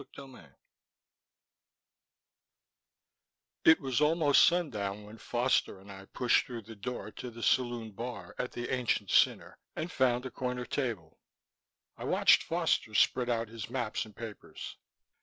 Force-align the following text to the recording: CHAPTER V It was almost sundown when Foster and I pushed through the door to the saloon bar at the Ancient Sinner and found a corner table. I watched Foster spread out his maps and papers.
CHAPTER 0.15 0.41
V 0.41 0.55
It 3.71 3.77
was 3.79 4.01
almost 4.01 4.41
sundown 4.47 5.03
when 5.03 5.19
Foster 5.19 5.79
and 5.79 5.91
I 5.91 6.05
pushed 6.05 6.47
through 6.47 6.63
the 6.63 6.75
door 6.75 7.11
to 7.11 7.29
the 7.29 7.43
saloon 7.43 7.91
bar 7.91 8.33
at 8.39 8.53
the 8.53 8.73
Ancient 8.73 9.11
Sinner 9.11 9.59
and 9.75 9.91
found 9.91 10.25
a 10.25 10.31
corner 10.31 10.65
table. 10.65 11.19
I 11.97 12.05
watched 12.05 12.41
Foster 12.41 12.95
spread 12.95 13.29
out 13.29 13.49
his 13.49 13.69
maps 13.69 14.03
and 14.05 14.15
papers. 14.15 14.75